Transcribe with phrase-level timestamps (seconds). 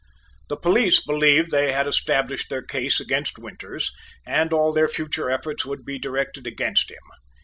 [0.47, 3.91] The police believed they had established their case against Winters
[4.25, 6.97] and all their future efforts would be directed against him.